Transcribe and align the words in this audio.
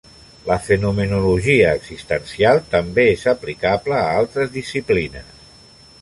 La 0.45 0.55
fenomenologia 0.67 1.67
existencial 1.81 2.63
també 2.71 3.07
és 3.13 3.27
aplicable 3.35 3.99
a 4.03 4.11
altres 4.23 4.53
disciplines. 4.61 5.33